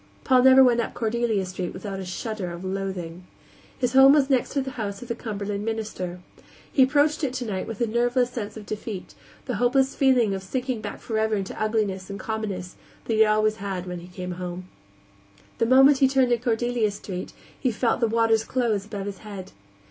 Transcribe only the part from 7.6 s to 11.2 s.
with the nerveless sense of defeat, the hopeless feeling of sinking back